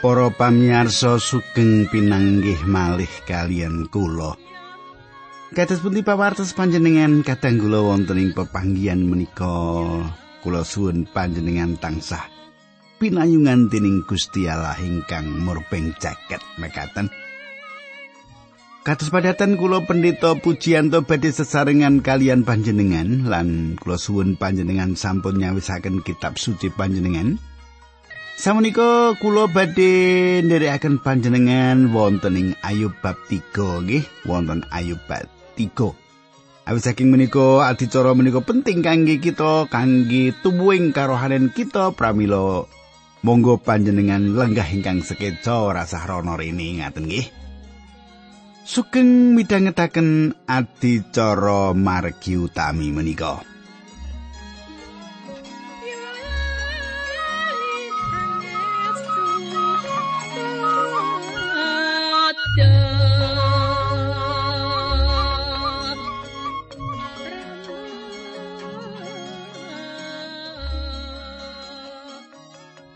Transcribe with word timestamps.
Para 0.00 0.32
pamirsa 0.32 1.20
sugeng 1.20 1.84
pinanggih 1.92 2.64
malih 2.64 3.12
kalian 3.28 3.84
kula. 3.92 4.32
Kados 5.52 5.84
pundi 5.84 6.00
pawartos 6.00 6.56
panjenengan 6.56 7.20
kadang 7.20 7.60
kula 7.60 7.84
wonten 7.84 8.16
ing 8.16 8.32
pepanggihan 8.32 9.04
menika 9.04 9.44
kula 10.40 10.64
suwun 10.64 11.04
panjenengan 11.04 11.76
tansah 11.76 12.40
pinayungan 13.00 13.72
dening 13.72 14.04
Gusti 14.04 14.44
Allah 14.44 14.76
ingkang 14.80 15.24
murbeng 15.40 15.96
jaket 15.96 16.44
mekaten. 16.60 17.08
Kados 18.80 19.12
padatan 19.12 19.60
kula 19.60 19.84
pendeta 19.84 20.36
pujianto 20.36 21.04
badhe 21.04 21.28
sesarengan 21.28 22.00
kalian 22.00 22.48
panjenengan 22.48 23.28
lan 23.28 23.76
kula 23.76 24.00
suwun 24.00 24.40
panjenengan 24.40 24.96
sampun 24.96 25.40
nyawisaken 25.40 26.00
kitab 26.04 26.40
suci 26.40 26.72
panjenengan. 26.72 27.36
Samunika 28.40 29.12
kula 29.20 29.52
badhe 29.52 30.40
nderekaken 30.40 31.04
panjenengan 31.04 31.92
wonten 31.92 32.40
ing 32.40 32.48
Ayub 32.64 32.96
bab 33.04 33.20
3 33.28 33.84
nggih, 33.84 34.00
wonten 34.24 34.64
Ayub 34.72 34.96
bab 35.04 35.28
3. 35.60 35.68
Awit 36.64 36.80
saking 36.80 37.12
menika 37.12 37.68
adicara 37.68 38.16
menika 38.16 38.40
penting 38.40 38.80
kangge 38.80 39.20
kita 39.20 39.68
kangge 39.68 40.32
tuwuhing 40.40 40.96
karohanen 40.96 41.52
kita 41.52 41.92
pramila 41.92 42.64
monggo 43.20 43.60
panjenengan 43.60 44.32
lenggah 44.32 44.72
ingkang 44.72 45.04
sekeca 45.04 45.76
rasah 45.76 46.00
rono 46.08 46.32
rene 46.40 46.80
ngaten 46.80 47.12
nggih. 47.12 47.28
Sugeng 48.64 49.36
midhangetaken 49.36 50.32
adicara 50.48 51.76
margi 51.76 52.40
utami 52.40 52.88
menika. 52.88 53.49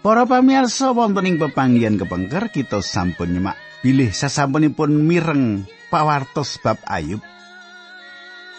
Para 0.05 0.29
pamirsa 0.29 0.93
wonten 0.93 1.25
ing 1.25 1.41
pepanggihan 1.41 1.97
kepengker 1.97 2.53
kita 2.53 2.85
sampun 2.85 3.33
nyemak 3.33 3.57
bilih 3.81 4.13
sasampunipun 4.13 5.01
mireng 5.01 5.65
pawartos 5.89 6.61
bab 6.61 6.77
Ayub. 6.85 7.25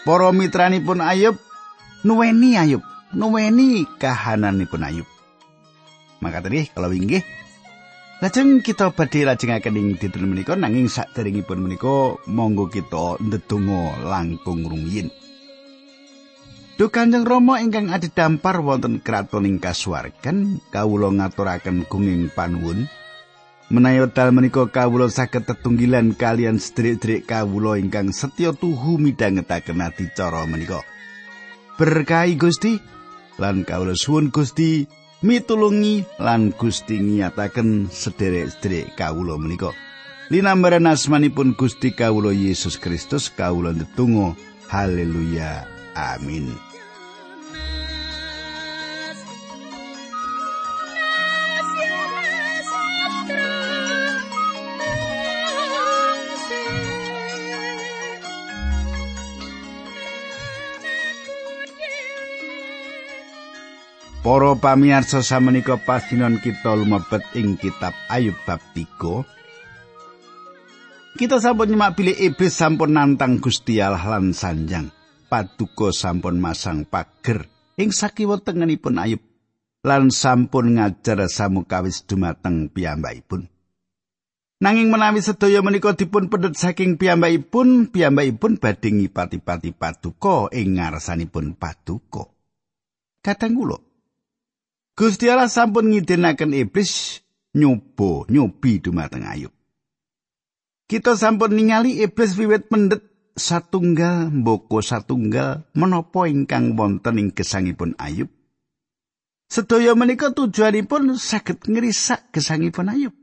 Para 0.02 0.34
mitranipun 0.34 0.98
Ayub 0.98 1.38
nuweni 2.02 2.58
Ayub, 2.58 2.82
nuweni 3.14 3.86
kahananipun 3.94 4.90
Ayub. 4.90 5.06
Maka 6.18 6.42
tadi 6.42 6.66
kalau 6.66 6.90
inggih 6.90 7.22
Lajeng 8.16 8.64
kita 8.64 8.90
badhe 8.96 9.28
lajengaken 9.28 9.76
ing 9.76 9.88
dinten 10.00 10.26
menika 10.26 10.56
nanging 10.58 10.90
saderengipun 10.90 11.62
menika 11.62 12.16
monggo 12.26 12.66
kita 12.66 13.22
ndedonga 13.22 14.02
langkung 14.02 14.64
rumiyin. 14.64 15.12
Duh 16.76 16.92
Kanjeng 16.92 17.24
Rama 17.24 17.56
ingkang 17.64 17.88
adidampar 17.88 18.60
wonten 18.60 19.00
kraton 19.00 19.48
ing 19.48 19.56
kasuwargan, 19.56 20.60
kawula 20.68 21.08
ngaturaken 21.08 21.88
gunging 21.88 22.28
panuwun. 22.28 22.84
Menawi 23.72 24.04
dal 24.12 24.28
menika 24.28 24.68
kawula 24.68 25.08
saged 25.08 25.48
tetunggilan 25.48 26.12
kalian 26.12 26.60
sedherek-sedherek 26.60 27.24
kawula 27.32 27.80
ingkang 27.80 28.12
setya 28.12 28.52
tuhu 28.52 29.00
midhangetaken 29.00 29.80
adicara 29.88 30.44
menika. 30.44 30.84
Berkahi 31.80 32.36
Gusti 32.36 32.76
lan 33.40 33.64
kawula 33.64 33.96
suwun 33.96 34.28
Gusti 34.28 34.84
mitulungi 35.24 36.04
lan 36.20 36.52
Gusti 36.52 37.00
ngiyataken 37.00 37.88
sedherek-sedherek 37.88 39.00
kawula 39.00 39.40
menika. 39.40 39.72
Linambaran 40.28 40.92
asmanipun 40.92 41.56
Gusti 41.56 41.96
kawula 41.96 42.36
Yesus 42.36 42.76
Kristus 42.76 43.32
kawula 43.32 43.72
ndedonga. 43.72 44.36
Haleluya. 44.68 45.75
Amin. 45.96 46.52
Para 64.26 64.58
pamirsa 64.58 65.22
samenika 65.22 65.78
pasinon 65.78 66.42
kita 66.42 66.74
lumebet 66.74 67.22
ing 67.38 67.54
kitab 67.54 67.94
Ayub 68.10 68.34
bab 68.42 68.58
3. 68.74 69.22
Kita 71.14 71.38
sampun 71.38 71.70
nyemak 71.70 71.94
bilih 71.94 72.18
iblis 72.18 72.52
sampun 72.58 72.90
nantang 72.92 73.38
Gusti 73.38 73.78
Allah 73.78 74.02
lan 74.02 74.34
sanjang. 74.34 74.95
Paduka 75.26 75.90
sampun 75.90 76.38
masang 76.38 76.86
pager 76.86 77.50
ing 77.76 77.90
sakiwa 77.90 78.38
tengenipun 78.40 79.02
Ayub 79.02 79.22
lan 79.86 80.10
sampun 80.10 80.78
ngajar 80.78 81.26
samukawis 81.30 82.06
dumateng 82.06 82.70
piyambakipun. 82.70 83.46
Nanging 84.56 84.88
menawi 84.88 85.20
sedaya 85.20 85.60
menika 85.60 85.92
dipun 85.92 86.32
pendet 86.32 86.56
saking 86.56 86.96
piyambakipun, 86.96 87.92
piyambakipun 87.92 88.56
badhe 88.56 88.88
ngipati-pati 88.88 89.76
paduka 89.76 90.48
ing 90.50 90.80
ngarsanipun 90.80 91.60
paduka. 91.60 92.32
Kadang 93.20 93.52
kula 93.58 93.78
Gusti 94.96 95.28
Allah 95.28 95.52
sampun 95.52 95.92
ngidinaken 95.92 96.56
iblis 96.56 97.20
nyoba 97.52 98.24
nyobi 98.32 98.80
dumateng 98.80 99.28
Ayub. 99.28 99.52
Kita 100.88 101.20
sampun 101.20 101.52
ningali 101.52 102.00
iblis 102.00 102.32
wiwit 102.40 102.72
pendet 102.72 103.04
satunggal 103.36 104.32
mboko 104.32 104.80
satunggal 104.80 105.68
menapa 105.76 106.26
ingkang 106.26 106.74
wonten 106.74 107.20
ing 107.20 107.28
gesangipun 107.36 107.92
Ayub. 108.00 108.32
Sedaya 109.46 109.94
menika 109.94 110.34
tujuanipun 110.34 111.14
saged 111.14 111.68
ngrisak 111.68 112.34
gesangipun 112.34 112.90
Ayub. 112.90 113.14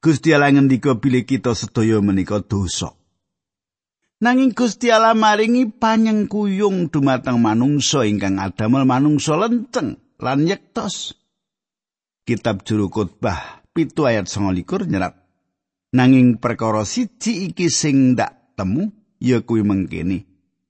Gusti 0.00 0.32
Allah 0.32 0.50
ngendika 0.50 0.96
bilih 0.96 1.28
kita 1.28 1.52
sedaya 1.52 2.00
menika 2.00 2.40
dosa. 2.42 2.96
Nanging 4.16 4.56
Gusti 4.56 4.88
Allah 4.88 5.12
maringi 5.12 5.68
panyengkuyung 5.68 6.88
dumateng 6.88 7.36
manungsa 7.36 8.08
ingkang 8.08 8.40
adamel 8.40 8.88
manungsa 8.88 9.36
lenceng 9.36 10.00
lan 10.16 10.48
yektos. 10.48 11.12
Kitab 12.24 12.64
Juru 12.64 12.88
Khotbah 12.88 13.66
pitu 13.76 14.08
ayat 14.08 14.24
29 14.24 14.88
nyerat. 14.88 15.25
Nanging 15.94 16.42
perkara 16.42 16.82
siji 16.82 17.50
iki 17.52 17.70
sing 17.70 18.18
ndak 18.18 18.56
temu 18.58 18.90
ya 19.22 19.44
kuwi 19.44 19.62
mengkene. 19.62 20.26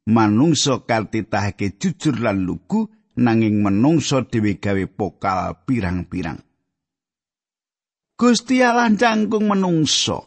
Manungsa 0.06 0.84
kartitahake 0.86 1.80
jujur 1.80 2.20
lan 2.20 2.46
lugu 2.46 2.86
nanging 3.16 3.64
manungsa 3.64 4.28
dhewe 4.28 4.60
gawe 4.60 4.84
pokal 4.86 5.66
pirang-pirang. 5.66 6.38
Gusti 8.16 8.64
Allah 8.64 8.92
cangkung 8.96 9.50
manungsa 9.50 10.24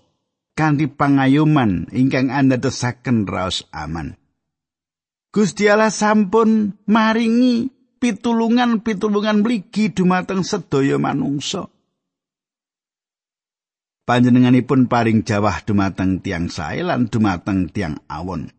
kanthi 0.54 0.92
pangayoman 0.92 1.88
ingkang 1.96 2.30
andadosaken 2.30 3.24
raos 3.26 3.66
aman. 3.72 4.20
Gusti 5.32 5.72
Allah 5.72 5.94
sampun 5.94 6.76
maringi 6.90 7.72
pitulungan-pitulungan 8.04 9.46
mligi 9.46 9.94
dumateng 9.96 10.44
sedaya 10.44 11.00
manungsa. 11.00 11.72
Panjenenganipun 14.10 14.90
paring 14.90 15.22
jawah 15.22 15.62
dumateng 15.62 16.26
tiang 16.26 16.50
sae 16.50 16.82
lan 16.82 17.14
dumateng 17.14 17.70
tiang 17.70 18.02
awon. 18.10 18.50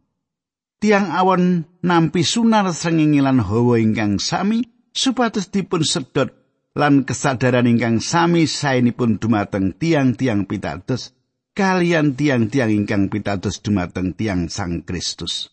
Tiang 0.79 1.11
awon 1.11 1.67
nampi 1.82 2.23
sunar 2.23 2.70
srengenge 2.70 3.19
lan 3.19 3.43
hawa 3.43 3.82
ingkang 3.82 4.23
sami 4.23 4.62
supados 4.94 5.50
dipun 5.50 5.82
sedot 5.82 6.31
lan 6.79 7.02
kesadaran 7.02 7.67
ingkang 7.67 7.99
sami 7.99 8.47
saenipun 8.47 9.19
dumateng 9.19 9.75
tiang-tiang 9.75 10.47
pitados 10.47 11.19
kalian 11.58 12.14
tiang-tiang 12.14 12.70
ingkang 12.70 13.11
pitados 13.11 13.58
dumateng 13.58 14.14
tiang 14.14 14.46
Sang 14.46 14.87
Kristus. 14.87 15.50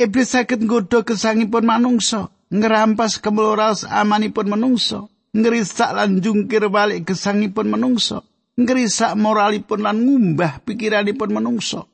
Iblis 0.00 0.32
saged 0.32 0.64
nggodha 0.64 1.04
kesangipun 1.04 1.68
manungsa, 1.68 2.32
ngerampas 2.48 3.20
kemeloras 3.20 3.84
amanipun 3.84 4.48
manungsa, 4.48 5.12
ngerisak 5.36 5.90
lan 5.94 6.18
jungkir 6.18 6.66
balik 6.70 7.10
kesangipun 7.10 7.70
manungsa, 7.70 8.22
ngerisak 8.58 9.14
moralipun 9.14 9.80
lan 9.82 10.02
ngumbah 10.02 10.62
pikiranipun 10.66 11.30
manungsa. 11.30 11.86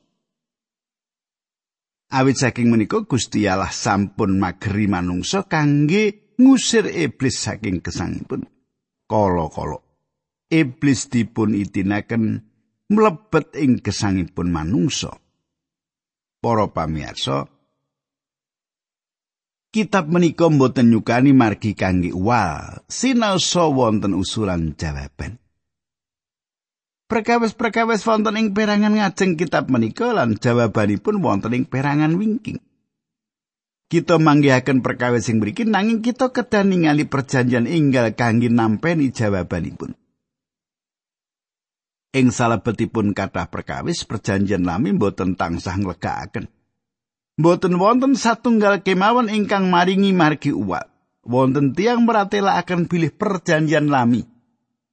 Awit 2.07 2.39
saking 2.39 2.71
menika 2.71 3.03
Gusti 3.03 3.51
Allah 3.51 3.67
sampun 3.67 4.39
mageri 4.39 4.87
manungsa 4.87 5.43
kangge 5.43 6.35
ngusir 6.39 6.87
iblis 6.87 7.35
saking 7.35 7.83
kesangipun. 7.83 8.47
Kala-kala 9.07 9.87
iblis 10.47 11.11
dipun 11.11 11.55
itinaken 11.55 12.43
mlebet 12.91 13.55
ing 13.59 13.83
gesangipun 13.83 14.51
manungsa. 14.51 15.11
Para 16.39 16.69
pamirsa, 16.71 17.49
Kitab 19.67 20.07
menika 20.07 20.47
boten 20.47 20.87
nyukani 20.87 21.35
margi 21.35 21.75
kangge 21.75 22.15
wal, 22.15 22.87
sinaosa 22.87 23.67
wonten 23.67 24.15
usulan 24.15 24.71
jawaban. 24.79 25.43
Perkawis-perkawis 27.07 28.03
wonten 28.07 28.39
ing 28.39 28.55
perangan 28.55 28.95
ngajeng 28.95 29.35
kitab 29.35 29.67
menika 29.67 30.11
lan 30.15 30.39
jawabanipun 30.39 31.19
wonten 31.19 31.55
ing 31.55 31.63
perangan 31.67 32.15
wingking. 32.15 32.59
Kita 33.87 34.19
manggihaken 34.19 34.83
perkawis 34.83 35.31
sing 35.31 35.39
mriki 35.39 35.63
nanging 35.63 36.03
kita 36.03 36.35
kedah 36.35 36.67
ningali 36.67 37.07
perjanjian 37.07 37.63
enggal 37.67 38.11
kangge 38.11 38.51
nampeni 38.51 39.15
jawabanipun. 39.15 39.95
Ing 42.11 42.27
salebetipun 42.31 43.15
kathah 43.15 43.47
perkawis 43.47 44.03
perjanjian 44.03 44.67
lami 44.67 44.91
boten 44.91 45.39
tansah 45.39 45.79
nglegakaken. 45.79 46.51
Boten 47.37 47.77
wonten 47.77 48.17
satunggal 48.17 48.81
kemawon 48.81 49.29
ingkang 49.29 49.69
maringi 49.69 50.11
margi 50.11 50.49
uwat. 50.51 50.89
Wonten 51.21 51.77
tiang 51.77 52.03
meratela 52.03 52.57
akan 52.57 52.89
pilih 52.89 53.13
perjanjian 53.13 53.87
lami. 53.93 54.25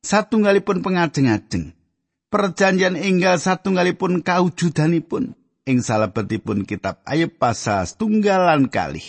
Satunggalipun 0.04 0.84
pengajeng-ajeng. 0.84 1.72
perjanjian 2.34 2.98
enggal 2.98 3.38
satunggalipun 3.38 4.26
kaujudanipun 4.26 5.38
ing 5.70 5.78
salebetipun 5.78 6.66
kitab 6.66 6.98
Ayub 7.06 7.30
pasal 7.38 7.86
tunggalan 7.86 8.66
kalih. 8.66 9.06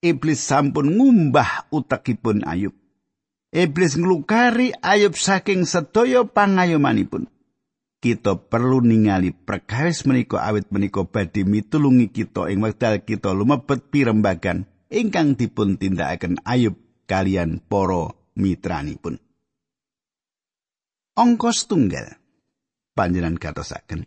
Iblis 0.00 0.40
sampun 0.40 0.96
ngumbah 0.96 1.68
utakipun 1.68 2.48
Ayub. 2.48 2.72
Iblis 3.52 4.00
nglukari 4.00 4.72
Ayub 4.80 5.12
saking 5.12 5.68
sedaya 5.68 6.24
pangayomanipun. 6.24 7.28
Kita 7.98 8.38
perlu 8.38 8.78
ningali 8.78 9.34
perkawis 9.34 10.06
menika 10.06 10.46
awit 10.46 10.70
menika 10.70 11.02
badhe 11.02 11.42
mitulungi 11.42 12.14
kita 12.14 12.46
ing 12.46 12.62
wekdal 12.62 13.02
kita 13.02 13.34
lumebet 13.34 13.90
pirembagan 13.90 14.70
ingkang 14.86 15.34
dipun 15.34 15.74
tindakaken 15.74 16.38
Ayub 16.46 16.78
kalian 17.10 17.58
para 17.58 18.14
mitranipun. 18.38 19.18
Ongkos 21.18 21.66
tunggal 21.66 22.14
panjenengan 22.94 23.34
gatosaken. 23.34 24.06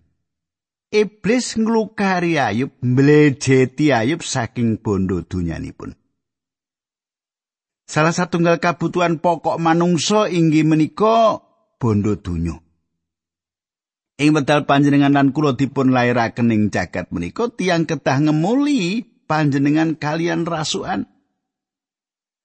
Iblis 0.91 1.59
nglukari 1.59 2.39
Ayub, 2.39 2.71
mlejeti 2.79 3.91
Ayub 3.91 4.23
saking 4.23 4.79
bondo 4.79 5.19
dunyanipun. 5.23 5.99
Salah 7.91 8.15
satunggal 8.15 8.63
kabutuhan 8.63 9.19
pokok 9.19 9.59
manungsa 9.59 10.31
inggih 10.31 10.63
menika 10.63 11.43
bondo 11.75 12.15
dunya. 12.15 12.55
Ing 14.21 14.37
medal 14.37 14.69
panjenengan 14.69 15.17
lan 15.17 15.33
kula 15.33 15.57
dipun 15.57 15.89
lairaken 15.89 16.53
ing 16.53 16.69
jagat 16.69 17.09
menika 17.09 17.49
tiang 17.49 17.89
kedah 17.89 18.21
ngemuli 18.21 19.01
panjenengan 19.25 19.97
kalian 19.97 20.45
rasukan. 20.45 21.09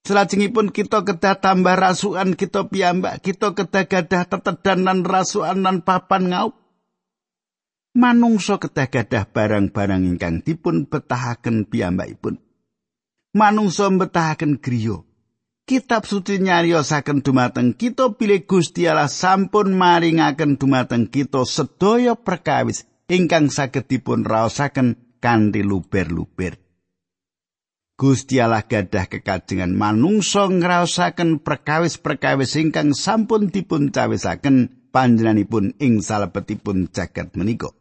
Selajengipun 0.09 0.73
kita 0.73 1.05
kedah 1.05 1.37
tambah 1.37 1.77
rasukan 1.77 2.33
kita 2.33 2.73
piyambak, 2.73 3.21
kita 3.21 3.53
kedah 3.53 3.85
gadah 3.93 4.25
tetedan 4.25 4.89
lan 4.89 5.05
rasukan 5.05 5.61
lan 5.61 5.85
papan 5.85 6.33
ngaup. 6.33 6.57
Manungsa 7.93 8.57
kedah 8.57 8.89
gadah 8.89 9.29
barang-barang 9.29 10.01
ingkang 10.17 10.41
dipun 10.41 10.89
betahaken 10.89 11.69
piyambakipun. 11.69 12.41
Manungsa 13.37 13.93
betahaken 13.93 14.65
griya. 14.65 15.05
Kitab 15.67 16.07
suci 16.07 16.39
nyariosaken 16.39 17.27
dumateng 17.27 17.75
kita 17.75 18.15
pilih 18.15 18.47
Gusti 18.47 18.87
Allah 18.87 19.11
sampun 19.11 19.75
maringaken 19.75 20.63
dumateng 20.63 21.11
kita 21.11 21.43
sedaya 21.43 22.15
perkawis 22.15 22.87
ingkang 23.11 23.51
saged 23.51 23.91
dipun 23.91 24.23
raosaken 24.23 25.19
kanthi 25.19 25.67
luber-luber. 25.67 26.63
Gusti 27.99 28.39
Allah 28.39 28.63
gadah 28.63 29.11
kekajengan 29.11 29.75
manungsa 29.75 30.47
ngraosaken 30.47 31.43
perkawis-perkawis 31.43 32.55
ingkang 32.63 32.95
sampun 32.95 33.51
dipun 33.51 33.91
cawisaken 33.91 34.71
panjenenganipun 34.95 35.75
ing 35.83 35.99
salebetipun 35.99 36.95
jagat 36.95 37.35
menika. 37.35 37.75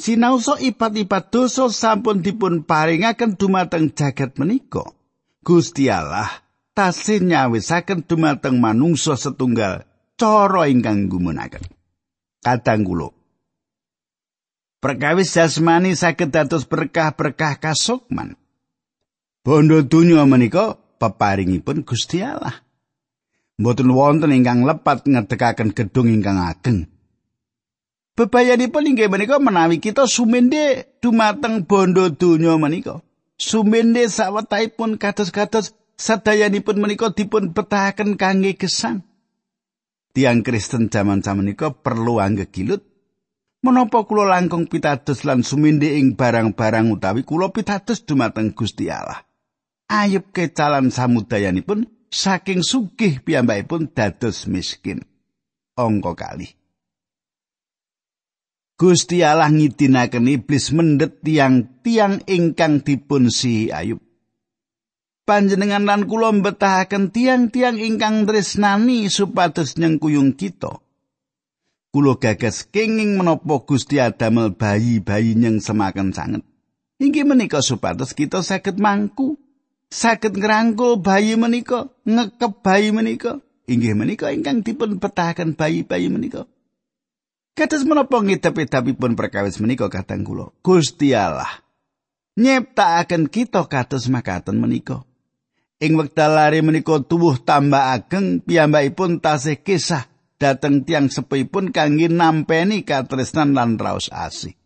Sinausa 0.00 0.56
ipat-ipat 0.56 1.28
dosa 1.28 1.68
sampun 1.68 2.24
dipun 2.24 2.64
paringaken 2.64 3.36
dumateng 3.36 3.92
jagat 3.92 4.40
menika. 4.40 4.88
Gusti 5.40 5.88
Allah 5.88 6.28
tasih 6.76 7.24
nyawisaken 7.24 8.04
dumateng 8.04 8.60
manungsa 8.60 9.16
setunggal 9.16 9.88
cara 10.20 10.68
ingkang 10.68 11.08
gumunaken. 11.08 11.64
Kadang 12.40 12.84
kula 12.84 13.08
Perkawis 14.80 15.36
jasmani 15.36 15.92
saged 15.92 16.32
dados 16.32 16.64
berkah-berkah 16.64 17.60
kasukman. 17.60 18.40
Bondo 19.44 19.84
donya 19.84 20.24
menika 20.24 20.80
peparingipun 20.96 21.84
Gusti 21.84 22.24
Allah. 22.24 22.64
Mboten 23.60 23.92
wonten 23.92 24.32
ingkang 24.32 24.64
lepat 24.64 25.04
ngedekaken 25.04 25.76
gedung 25.76 26.08
ingkang 26.08 26.40
ageng. 26.40 26.88
Bebayanipun 28.16 28.88
inggih 28.88 29.12
menika 29.12 29.36
menawi 29.36 29.84
kita 29.84 30.08
sumende 30.08 30.88
dumateng 31.04 31.68
bondo 31.68 32.08
donya 32.08 32.56
menika. 32.56 33.04
Sumende 33.40 34.04
sawetahipun 34.04 35.00
kados-kados 35.00 35.72
sadayanipun 35.96 36.76
menika 36.76 37.08
dipun 37.16 37.56
betahaken 37.56 38.20
kangge 38.20 38.52
gesang. 38.60 39.00
Tiang 40.12 40.44
Kristen 40.44 40.92
jaman 40.92 41.24
menika 41.24 41.72
perlu 41.72 42.20
anggegilut 42.20 42.84
Menapa 43.60 44.08
kula 44.08 44.24
langkung 44.24 44.64
pitados 44.72 45.20
lan 45.28 45.44
suminde 45.44 46.00
ing 46.00 46.16
barang-barang 46.16 46.96
utawi 46.96 47.28
kula 47.28 47.52
pitados 47.52 48.08
dumateng 48.08 48.56
Gusti 48.56 48.88
Allah. 48.88 49.20
ayub 49.90 50.30
kecalan 50.30 50.94
samudayanipun 50.94 51.90
saking 52.14 52.62
sugih 52.62 53.18
piyambakipun 53.20 53.90
dados 53.90 54.46
miskin. 54.46 55.02
Angka 55.74 56.14
kali. 56.14 56.59
Gusti 58.80 59.20
Allah 59.20 59.52
ngidinaken 59.52 60.24
iblis 60.24 60.72
mendet 60.72 61.20
tiang-tiang 61.20 62.24
ingkang 62.24 62.80
dipun 62.80 63.28
si 63.28 63.68
ayub. 63.68 64.00
Panjenengan 65.28 65.84
lan 65.84 66.08
kula 66.08 66.32
mbetahaken 66.40 67.12
tiang-tiang 67.12 67.76
ingkang 67.76 68.24
tresnani 68.24 69.12
supados 69.12 69.76
nyengkuyung 69.76 70.32
kita. 70.32 70.80
Kulo 71.92 72.16
gagas 72.16 72.64
kenging 72.72 73.20
menapa 73.20 73.60
Gusti 73.68 74.00
Adamel 74.00 74.56
bayi-bayi 74.56 75.36
nyeng 75.36 75.60
semaken 75.60 76.16
sanget. 76.16 76.40
Inggih 77.04 77.28
menika 77.28 77.60
supados 77.60 78.16
kita 78.16 78.40
saged 78.40 78.80
mangku 78.80 79.36
saged 79.92 80.40
ngrangkul 80.40 81.04
bayi 81.04 81.36
menika, 81.36 81.92
ngekep 82.08 82.64
bayi 82.64 82.96
menika. 82.96 83.44
Inggih 83.68 83.92
menika 83.92 84.32
ingkang 84.32 84.64
dipun 84.64 84.96
petahaken 84.96 85.52
bayi-bayi 85.52 86.08
menika. 86.08 86.48
Kados 87.54 87.82
menapa 87.84 88.22
ngidap-idapipun 88.22 89.18
perkawis 89.18 89.60
menika 89.60 89.90
katang 89.92 90.24
kula. 90.24 90.54
Gusti 90.64 91.12
Allah 91.12 91.60
nyiptakaken 92.40 93.28
kita 93.28 93.68
kados 93.68 94.08
makaten 94.08 94.56
menika. 94.56 95.04
Ing 95.80 95.96
wekdal 95.96 96.36
lari 96.36 96.60
menika 96.60 97.00
tubuh 97.00 97.40
tambah 97.40 97.96
ageng 97.96 98.44
piyambakipun 98.44 99.20
tasih 99.20 99.60
kisah 99.60 100.08
dateng 100.36 100.84
tiang 100.84 101.08
sepipun 101.08 101.72
kangge 101.72 102.08
nampeni 102.08 102.84
katresnan 102.84 103.56
lan 103.56 103.76
raos 103.80 104.12
asih. 104.12 104.56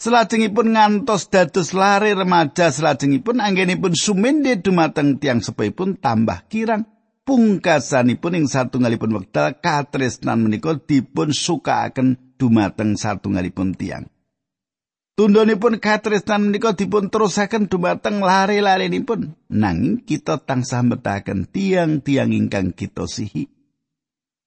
Selajengipun 0.00 0.72
ngantos 0.72 1.28
dados 1.28 1.76
lare 1.76 2.16
remaja 2.16 2.72
selajengipun 2.72 3.44
anggenipun 3.44 3.92
sumende 3.92 4.56
dumateng 4.56 5.20
tiang 5.20 5.44
sepipun 5.44 6.00
tambah 6.00 6.48
kirang 6.48 6.88
pungkasanipun 7.30 8.42
ing 8.42 8.46
satunggalipun 8.50 9.14
wekdal 9.14 9.54
katresnan 9.62 10.42
menika 10.42 10.74
dipun 10.74 11.30
sukaaken 11.30 12.34
dumateng 12.34 12.98
satunggalipun 12.98 13.78
tiang. 13.78 14.10
Tundonipun 15.14 15.78
katresnan 15.78 16.50
menika 16.50 16.74
dipun 16.74 17.06
terusaken 17.06 17.70
dumateng 17.70 18.18
lare-larenipun 18.18 19.38
nanging 19.46 20.02
kita 20.02 20.42
tansah 20.42 20.82
metaken 20.82 21.46
tiang-tiang 21.46 22.34
ingkang 22.34 22.74
kita 22.74 23.06
sihi. 23.06 23.46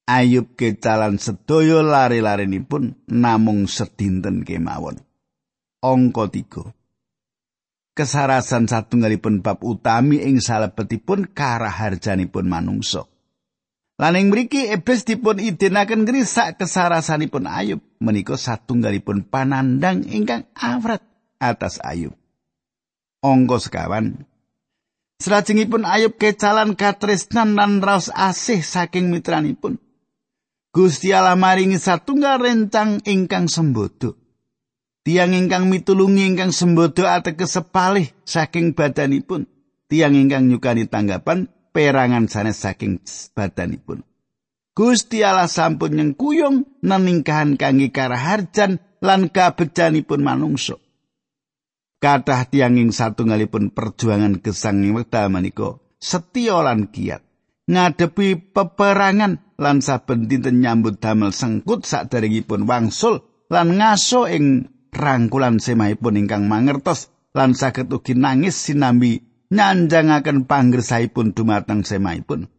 Ayub 0.04 0.60
kecalan 0.60 1.16
sedaya 1.24 1.80
lare-larenipun 1.80 3.08
namung 3.08 3.72
sedinten 3.72 4.44
kemawon. 4.44 5.00
angka 5.84 6.32
3. 6.32 6.83
Kesarasan 7.94 8.66
satunggalipun 8.66 9.46
bab 9.46 9.62
utami 9.62 10.18
ing 10.26 10.42
salebetipun 10.42 11.30
karaharjanipun 11.30 12.50
manungsa. 12.50 13.06
Lan 14.02 14.18
ing 14.18 14.34
mriki 14.34 14.74
iblis 14.74 15.06
dipun 15.06 15.38
idenaken 15.38 16.10
ngrisak 16.10 16.58
kesarasanipun 16.58 17.46
Ayub 17.46 17.86
menika 18.02 18.34
satunggalipun 18.34 19.30
panandang 19.30 20.02
ingkang 20.10 20.50
awrat 20.58 21.06
atas 21.38 21.78
Ayub. 21.86 22.18
Angka 23.22 23.62
sekawan 23.62 24.26
Selajengipun 25.22 25.86
Ayub 25.86 26.18
kecalan 26.18 26.74
katresnan 26.74 27.54
lan 27.54 27.78
raos 27.86 28.10
asih 28.10 28.66
saking 28.66 29.14
mitranipun. 29.14 29.78
Gusti 30.74 31.14
Allah 31.14 31.38
maringi 31.38 31.78
satunggal 31.78 32.42
rencang 32.42 33.06
ingkang 33.06 33.46
sembodo. 33.46 34.23
Tiang 35.04 35.36
ingkang 35.36 35.68
mitulungi 35.68 36.32
ingkang 36.32 36.56
sembodo 36.56 37.04
ateges 37.04 37.60
sepalih 37.60 38.08
saking 38.24 38.72
badanipun. 38.72 39.52
Tiang 39.92 40.16
ingkang 40.16 40.48
nyukani 40.48 40.88
tanggapan 40.88 41.52
perangan 41.76 42.32
sanes 42.32 42.64
saking 42.64 43.04
badanipun. 43.36 44.08
Gusti 44.74 45.22
Allah 45.22 45.52
sampun 45.52 46.00
nyengkuyung 46.00 46.82
neningkahan 46.82 47.60
kangge 47.60 47.92
karaharjan 47.92 48.82
lan 49.04 49.28
kabejanipun 49.28 50.24
manungsa. 50.24 50.80
Kathah 52.00 52.48
tiang 52.48 52.80
ing 52.80 52.96
satunggalipun 52.96 53.76
perjuangan 53.76 54.40
gesang 54.40 54.88
ing 54.88 54.96
wekdal 54.96 55.28
menika 55.28 55.84
setya 56.04 56.60
lan 56.60 56.92
kiat 56.92 57.24
ngadepi 57.72 58.52
peperangan 58.52 59.40
lan 59.56 59.80
saben 59.80 60.28
dinten 60.28 60.60
nyambut 60.60 61.00
damel 61.00 61.32
sengkut 61.32 61.88
saderengipun 61.88 62.68
wangsul 62.68 63.24
lan 63.48 63.80
ngaso 63.80 64.28
ing 64.28 64.73
rangkulan 64.96 65.58
semahipun 65.58 66.22
ingkang 66.22 66.46
mangertos 66.48 67.12
lan 67.34 67.58
saged 67.58 67.90
ugi 67.90 68.14
nangis 68.14 68.56
sinambi 68.56 69.26
nyanjangaken 69.54 70.46
panggersaipun 70.50 71.34
dumateng 71.34 71.86
semahipun. 71.86 72.50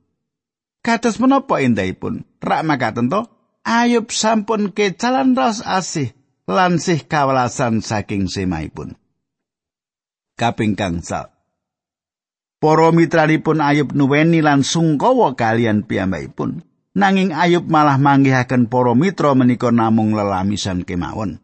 Kados 0.84 1.16
menapa 1.16 1.64
endahipun? 1.64 2.28
Rak 2.44 2.62
makaten 2.62 3.08
to, 3.08 3.24
Ayub 3.64 4.12
sampun 4.12 4.76
kecalan 4.76 5.32
ras 5.32 5.64
asih 5.64 6.12
lan 6.44 6.76
sih 6.76 7.00
kawelasan 7.00 7.80
saking 7.80 8.28
semahipun. 8.28 8.92
Kaping 10.36 10.76
kangsal. 10.76 11.32
Para 12.60 12.88
mitranipun 12.92 13.64
Ayub 13.64 13.92
nuweni 13.96 14.44
lan 14.44 14.60
sungkawa 14.64 15.36
kalian 15.36 15.88
piyambakipun. 15.88 16.64
Nanging 16.94 17.32
Ayub 17.32 17.66
malah 17.68 17.96
manggihaken 17.96 18.68
para 18.68 18.92
mitra 18.92 19.32
menika 19.32 19.68
namung 19.72 20.12
lelamisan 20.12 20.84
kemawon. 20.84 21.43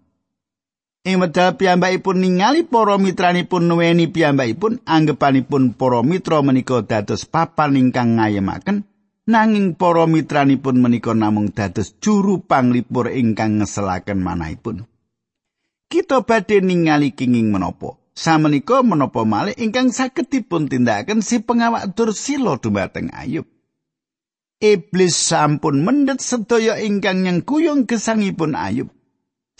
Ing 1.00 1.16
medal 1.16 1.56
piyambakipun 1.56 2.20
ningali 2.20 2.68
para 2.68 3.00
mitranipun 3.00 3.72
nuweni 3.72 4.12
piyambakipun 4.12 4.84
anggepanipun 4.84 5.72
para 5.72 6.04
mitra 6.04 6.44
menika 6.44 6.84
dados 6.84 7.24
papan 7.24 7.80
ingkang 7.80 8.20
ngayemaken 8.20 8.84
nanging 9.24 9.80
para 9.80 10.04
mitranipun 10.04 10.76
menika 10.76 11.16
namung 11.16 11.56
dados 11.56 11.96
juru 12.04 12.44
panglipur 12.44 13.08
ingkang 13.08 13.64
ngeselaken 13.64 14.20
manahipun. 14.20 14.84
Kita 15.88 16.20
badhe 16.20 16.60
ningali 16.60 17.16
kenging 17.16 17.48
menapa? 17.48 17.96
Samenika 18.12 18.84
menapa 18.84 19.24
malih 19.24 19.56
ingkang 19.56 19.96
saged 19.96 20.28
dipun 20.28 20.68
tindakaken 20.68 21.24
si 21.24 21.40
pengawak 21.40 21.96
Dursila 21.96 22.60
dumateng 22.60 23.08
Ayub. 23.16 23.48
Iblis 24.60 25.16
sampun 25.16 25.80
mendhet 25.80 26.20
sedaya 26.20 26.76
ingkang 26.76 27.24
nyengkuyung 27.24 27.88
gesangipun 27.88 28.52
Ayub. 28.52 28.92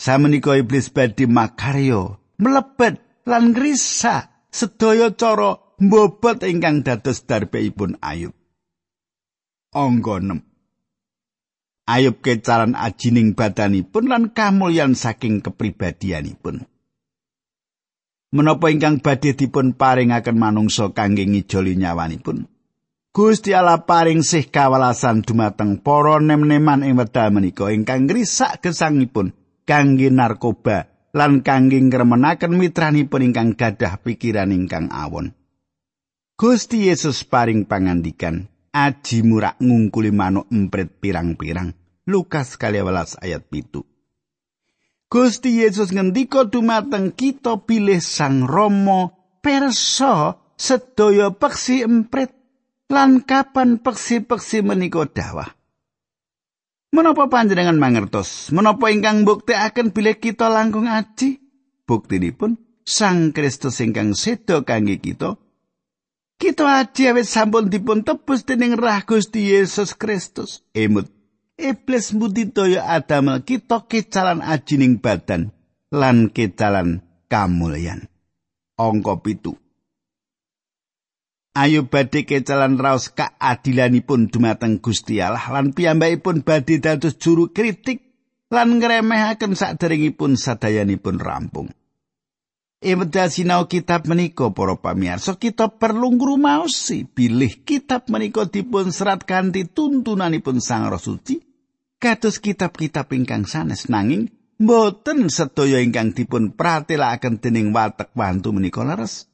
Samenika 0.01 0.57
iblis 0.57 0.89
badhe 0.89 1.29
makarya, 1.29 2.17
mlebet 2.41 2.97
lan 3.29 3.53
ngrisa 3.53 4.33
sedaya 4.49 5.13
cara 5.13 5.61
mbobot 5.77 6.41
ingkang 6.41 6.81
dados 6.81 7.21
darbeipun 7.29 8.01
Ayub. 8.01 8.33
Angga 9.77 10.17
6 10.17 10.41
Ayub 11.85 12.17
kecaran 12.17 12.73
ajining 12.73 13.37
badanipun 13.37 14.09
lan 14.09 14.33
kamulyan 14.33 14.97
saking 14.97 15.45
kepribadianipun. 15.45 16.65
Menapa 18.33 18.73
ingkang 18.73 19.05
badhe 19.05 19.37
dipun 19.37 19.77
paringaken 19.77 20.33
manungsa 20.33 20.97
kangge 20.97 21.29
ngijoli 21.29 21.77
nyawanipun? 21.77 22.49
Gusti 23.13 23.53
Allah 23.53 23.85
paring 23.85 24.25
sih 24.25 24.49
kawalasan 24.49 25.21
dumateng 25.21 25.77
para 25.77 26.17
nem-neman 26.17 26.81
ing 26.81 26.97
wedal 26.97 27.29
menika 27.29 27.69
ingkang 27.69 28.09
ngrisak 28.09 28.65
gesangipun 28.65 29.37
kangge 29.65 30.09
narkoba 30.09 30.91
lan 31.11 31.43
kangge 31.43 31.79
ngremenaken 31.79 32.55
mitranipun 32.55 33.31
ingkang 33.31 33.55
gadah 33.59 33.99
pikiran 33.99 34.55
ingkang 34.55 34.87
awon. 34.91 35.35
Gusti 36.39 36.89
Yesus 36.89 37.21
paring 37.21 37.69
pangandikan, 37.69 38.49
aji 38.73 39.21
murak 39.21 39.61
ngungkuli 39.61 40.09
manuk 40.09 40.49
emprit 40.49 40.89
pirang-pirang. 40.97 41.77
Lukas 42.09 42.57
12 42.57 43.21
ayat 43.21 43.45
pitu. 43.45 43.85
Gusti 45.11 45.61
Yesus 45.61 45.93
ngendika 45.93 46.47
dumateng 46.47 47.13
kita 47.13 47.61
pilih 47.61 48.01
Sang 48.01 48.47
Romo 48.47 49.37
perso 49.43 50.39
sedaya 50.55 51.29
peksi 51.35 51.83
emprit 51.83 52.31
lan 52.89 53.21
kapan 53.21 53.77
peksi-peksi 53.77 54.63
menika 54.65 55.05
dawah. 55.05 55.60
Menapa 56.91 57.31
panjenengan 57.31 57.79
mangertos? 57.79 58.51
Menapa 58.51 58.91
ingkang 58.91 59.23
akan 59.23 59.95
bilih 59.95 60.19
kita 60.19 60.51
langkung 60.51 60.91
aji? 60.91 61.39
Buktinipun 61.87 62.59
Sang 62.83 63.31
Kristus 63.31 63.79
ingkang 63.79 64.11
sedo 64.11 64.67
kangge 64.67 64.99
kita. 64.99 65.39
Kita 66.35 66.83
aji 66.83 67.13
awit 67.13 67.29
sampun 67.29 67.71
dipun 67.71 68.03
tebus 68.03 68.43
dening 68.43 68.75
Rah 68.75 69.07
Gusti 69.07 69.53
Yesus 69.55 69.95
Kristus. 69.95 70.65
Emut 70.75 71.07
iblis 71.61 72.11
mudidaya 72.11 72.83
adamel 72.89 73.45
kita 73.45 73.85
kecalan 73.85 74.41
ajining 74.41 74.97
badan 74.97 75.53
lan 75.93 76.33
kecalan 76.33 77.05
kamulyan. 77.29 78.09
Angka 78.75 79.21
pitu. 79.21 79.55
Ayo 81.51 81.83
badhe 81.83 82.23
kecalan 82.23 82.79
raos 82.79 83.11
kaadilanipun 83.11 84.31
dumateng 84.31 84.79
Gusti 84.79 85.19
Allah 85.19 85.43
lan 85.51 85.75
piyambakipun 85.75 86.47
badhe 86.47 86.79
dados 86.79 87.19
juru 87.19 87.51
kritik 87.51 87.99
lan 88.47 88.79
ngremehaken 88.79 89.59
saderengipun 89.59 90.39
sadayanipun 90.39 91.19
rampung. 91.19 91.67
Iwedha 92.79 93.27
sinau 93.27 93.67
kitab 93.67 94.07
menika 94.07 94.47
para 94.55 94.79
pamirsa 94.79 95.35
kita 95.35 95.75
perlu 95.75 96.15
ngrumaosi 96.15 97.03
bilih 97.05 97.67
kitab 97.67 98.07
menika 98.07 98.47
dipun 98.47 98.95
serat 98.95 99.27
kanthi 99.27 99.67
tuntunanipun 99.67 100.63
Sang 100.63 100.87
Roh 100.87 100.97
Suci 100.97 101.35
kados 102.01 102.39
kitab-kitab 102.39 103.11
ingkang 103.11 103.43
sanes 103.43 103.91
nanging 103.91 104.31
mboten 104.55 105.27
sedaya 105.27 105.83
ingkang 105.83 106.15
dipun 106.15 106.55
pratelakaken 106.55 107.43
dening 107.43 107.75
watek 107.75 108.15
wantu 108.15 108.55
menika 108.55 108.87
leres. 108.87 109.30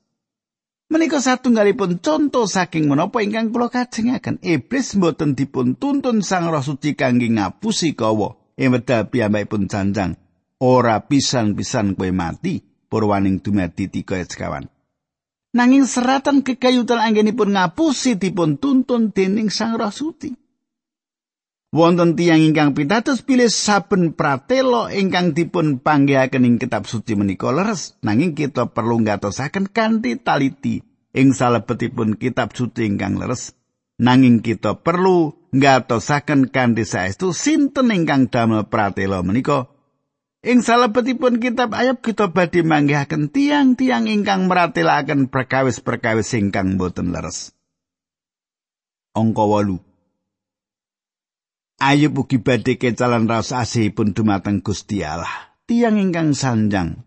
Menika 0.88 1.20
satunggalipun 1.20 2.00
conto 2.00 2.48
saking 2.48 2.88
menapa 2.88 3.20
ingkang 3.20 3.52
kula 3.52 3.68
kajengaken. 3.68 4.40
Iblis 4.40 4.96
mboten 4.96 5.36
dipun 5.36 5.76
tuntun 5.76 6.24
Sang 6.24 6.48
Roh 6.48 6.64
Suci 6.64 6.96
kangge 6.96 7.28
ngapusi 7.28 7.92
kawa. 7.92 8.40
Wedal 8.56 9.12
piyambakipun 9.12 9.68
janjang 9.68 10.16
ora 10.64 11.04
pisan-pisan 11.04 11.94
kowe 11.94 12.10
mati 12.16 12.64
purwaning 12.88 13.44
dumadi 13.44 13.92
tiga 13.92 14.18
sekawan. 14.24 14.72
Nanging 15.52 15.84
seratan 15.84 16.40
kekayutan 16.42 17.04
anggenipun 17.04 17.52
ngapusi 17.52 18.16
dipun 18.16 18.56
tuntun 18.56 19.12
dening 19.12 19.52
Sang 19.52 19.76
Roh 19.76 19.92
Suci. 19.92 20.47
Wonten 21.78 22.18
tiyang 22.18 22.42
ingkang 22.42 22.74
pitados 22.74 23.22
pilih 23.22 23.54
saben 23.54 24.18
pratelo 24.18 24.90
ingkang 24.90 25.38
dipun 25.38 25.78
panggihaken 25.78 26.50
ing 26.50 26.56
kitab 26.58 26.90
suci 26.90 27.14
menika 27.14 27.54
leres 27.54 27.94
nanging 28.02 28.34
kita 28.34 28.74
perlu 28.74 29.06
ngatosaken 29.06 29.70
kanthi 29.70 30.18
taliti 30.18 30.82
ing 31.14 31.38
salebetipun 31.38 32.18
kitab 32.18 32.58
suci 32.58 32.90
ingkang 32.90 33.22
leres. 33.22 33.54
Nanging 34.02 34.42
kita 34.42 34.82
perlu 34.82 35.38
ngatosaken 35.54 36.50
kanthi 36.50 36.82
saestu 36.82 37.30
sinten 37.30 37.94
ingkang 37.94 38.34
damel 38.34 38.66
pratelo 38.66 39.22
menika. 39.22 39.70
Ing 40.42 40.66
salebetipun 40.66 41.38
kitab 41.38 41.78
ayat 41.78 42.02
kita 42.02 42.34
badhe 42.34 42.66
manggihaken 42.66 43.30
tiang-tiang 43.30 44.10
ingkang 44.10 44.50
meratelaken 44.50 45.30
perkawis-perkawis 45.30 46.34
ingkang 46.42 46.82
boten 46.82 47.14
leres. 47.14 47.54
Angka 49.14 49.46
8 49.46 49.87
Ayub 51.78 52.26
ugi 52.26 52.42
badhe 52.42 52.82
kecalan 52.82 53.30
raos 53.30 53.54
asihipun 53.54 54.18
dumateng 54.18 54.66
Gusti 54.66 55.06
Allah. 55.06 55.54
Tiang 55.70 56.02
ingkang 56.02 56.34
sanjang. 56.34 57.06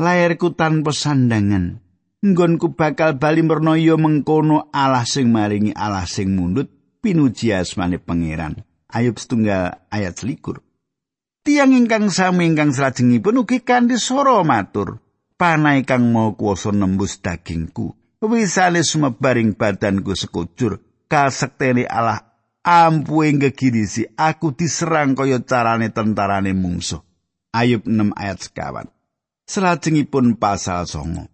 Lairku 0.00 0.56
tanpa 0.56 0.88
sandangan. 0.96 1.84
Nggonku 2.24 2.72
bakal 2.72 3.20
bali 3.20 3.44
mernoyo 3.44 4.00
mengkono 4.00 4.72
Allah 4.72 5.04
sing 5.04 5.28
maringi 5.28 5.76
Allah 5.76 6.08
sing 6.08 6.32
mundut 6.32 6.72
pinuji 7.04 7.52
asmane 7.52 8.00
pangeran. 8.00 8.64
Ayub 8.88 9.20
setunggal 9.20 9.84
ayat 9.92 10.16
selikur. 10.16 10.64
Tiang 11.44 11.76
ingkang 11.76 12.08
sami 12.08 12.48
ingkang 12.48 12.72
salajengipun 12.72 13.44
ugi 13.44 13.68
kanthi 13.68 14.00
swara 14.00 14.40
matur. 14.48 15.04
Panai 15.36 15.84
kang 15.84 16.08
mau 16.08 16.32
kuwasa 16.40 16.72
nembus 16.72 17.20
dagingku. 17.20 17.92
Wisale 18.24 18.80
sumebaring 18.80 19.60
badanku 19.60 20.16
sekujur. 20.16 20.80
Kasektene 21.04 21.84
Allah 21.84 22.27
ampuhe 22.68 23.32
gegirisi 23.40 24.04
aku 24.12 24.52
diserang 24.52 25.16
kaya 25.16 25.40
carane 25.40 25.88
tentarane 25.88 26.52
mungsuh 26.52 27.00
Ayub 27.48 27.88
6 27.88 28.12
ayat 28.12 28.38
sekawan. 28.44 28.88
Selajengipun 29.48 30.36
pasal 30.36 30.84
songo. 30.84 31.32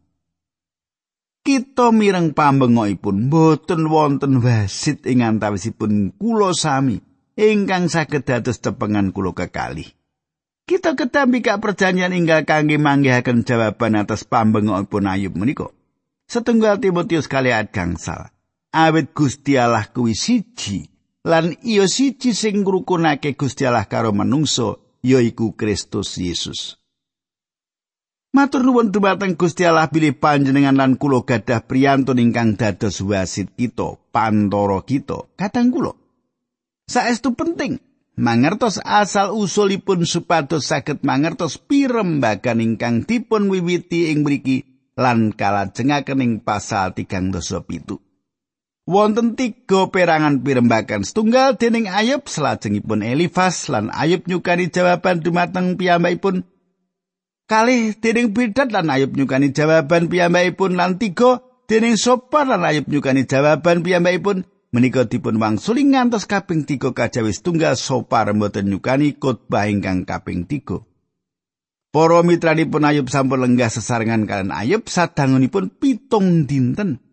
Kita 1.44 1.90
mireng 1.90 2.32
pambengokipun 2.32 3.28
boten 3.28 3.90
wonten 3.90 4.38
wasit 4.40 5.04
ing 5.04 5.26
antawisipun 5.26 6.14
kula 6.16 6.54
sami 6.54 7.02
ingkang 7.36 7.90
saged 7.90 8.24
dados 8.24 8.62
tepengan 8.62 9.10
kula 9.10 9.34
kekalih. 9.34 9.90
Kita 10.64 10.96
ketampi 10.96 11.44
kak 11.44 11.60
perjanjian 11.60 12.16
inggal 12.16 12.48
kangge 12.48 12.80
manggihaken 12.80 13.44
jawaban 13.44 14.00
atas 14.00 14.24
pambengokipun 14.24 15.10
Ayub 15.10 15.34
menika. 15.36 15.68
Setunggal 16.24 16.80
Timotius 16.80 17.28
kali 17.28 17.52
ayat 17.52 17.74
gangsal. 17.74 18.32
Awit 18.72 19.12
Gusti 19.12 19.60
Allah 19.60 19.84
kuwi 19.92 20.16
siji 20.16 20.93
lan 21.24 21.56
iya 21.64 21.88
siji 21.88 22.36
sing 22.36 22.60
ngrukunake 22.60 23.32
Gusti 23.34 23.64
Allah 23.64 23.88
karo 23.88 24.12
manungsa 24.12 24.76
yaiku 25.00 25.56
Kristus 25.56 26.20
Yesus. 26.20 26.76
Matur 28.34 28.66
nuwun 28.66 28.92
dumateng 28.92 29.40
Gusti 29.40 29.64
Allah 29.64 29.88
bilih 29.88 30.20
panjenengan 30.20 30.76
lan 30.76 31.00
kula 31.00 31.24
gadah 31.24 31.64
priyantun 31.64 32.20
ingkang 32.20 32.60
dados 32.60 33.00
wasit 33.00 33.54
kita, 33.56 33.96
pantoro 34.12 34.84
kita. 34.84 35.32
Kadang 35.40 35.72
kula 35.72 35.96
saestu 36.84 37.32
penting 37.32 37.80
mangertos 38.20 38.76
asal 38.84 39.32
usulipun 39.32 40.04
supados 40.04 40.68
saged 40.68 41.00
mangertos 41.00 41.56
pirembagan 41.56 42.60
ingkang 42.60 43.08
dipun 43.08 43.48
wiwiti 43.48 44.12
ing 44.12 44.28
mriki 44.28 44.68
lan 45.00 45.32
kalajengaken 45.32 46.20
ing 46.20 46.32
pasal 46.44 46.92
tigang 46.92 47.32
dosa 47.32 47.64
pitu. 47.64 48.03
Wonten 48.84 49.32
tiga 49.32 49.88
perangan 49.88 50.44
pirembagan 50.44 51.08
setunggal 51.08 51.56
dening 51.56 51.88
Ayub 51.88 52.28
selajengipun 52.28 53.00
Elifas 53.00 53.72
lan 53.72 53.88
Ayub 53.88 54.28
nyukani 54.28 54.68
jawaban 54.68 55.24
dumateng 55.24 55.80
piyambakipun 55.80 56.44
kalih 57.48 57.96
dening 57.96 58.36
Bildad 58.36 58.68
lan 58.76 58.92
Ayub 58.92 59.16
nyukani 59.16 59.56
jawaban 59.56 60.12
piyambakipun 60.12 60.76
lan 60.76 61.00
tiga 61.00 61.40
dening 61.64 61.96
Sopar 61.96 62.44
lan 62.44 62.60
Ayub 62.60 62.84
nyukani 62.84 63.24
jawaban 63.24 63.80
piyambakipun 63.80 64.44
menika 64.74 65.06
dipun 65.06 65.38
wangsuli 65.38 65.86
ngantos 65.86 66.26
kaping 66.26 66.66
3 66.66 66.90
kajawis 66.90 67.46
tunggal 67.46 67.78
sopar 67.78 68.34
mboten 68.34 68.66
nyukani 68.66 69.14
khotbah 69.14 69.70
ingkang 69.70 70.02
kaping 70.02 70.50
3. 70.50 70.82
Para 71.94 72.20
mitranipun 72.26 72.82
Ayub 72.82 73.06
sampun 73.06 73.38
lenggah 73.38 73.70
sesarengan 73.70 74.26
kalian 74.26 74.50
Ayub 74.50 74.90
sadangunipun 74.90 75.70
pitung 75.78 76.50
dinten. 76.50 77.03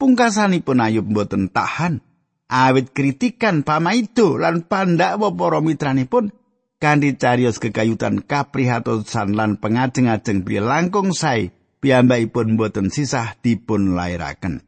Pungkasanipun 0.00 0.80
Ayub 0.80 1.12
mboten 1.12 1.52
tahan 1.52 2.00
awit 2.48 2.96
kritikan 2.96 3.62
pamaido 3.62 4.40
lan 4.40 4.64
pandakwa 4.64 5.28
para 5.36 5.60
mitranipun 5.60 6.32
kanthi 6.80 7.20
carios 7.20 7.60
kekayutan 7.60 8.24
kaprihatosan 8.24 9.36
lan 9.36 9.60
pengajeng-ajeng 9.60 10.40
pri 10.40 10.64
langkung 10.64 11.12
sae 11.12 11.52
piyambakipun 11.84 12.56
mboten 12.56 12.88
sisah 12.88 13.36
dipun 13.44 13.92
lairaken. 13.92 14.64